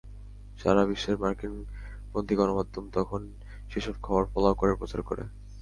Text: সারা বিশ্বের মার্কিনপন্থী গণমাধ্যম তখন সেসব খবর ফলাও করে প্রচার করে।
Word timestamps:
সারা 0.57 0.83
বিশ্বের 0.85 1.15
মার্কিনপন্থী 1.17 2.33
গণমাধ্যম 2.35 2.85
তখন 2.93 3.21
সেসব 3.71 3.95
খবর 4.01 4.23
ফলাও 4.31 4.55
করে 4.55 4.73
প্রচার 4.75 5.01
করে। 5.01 5.23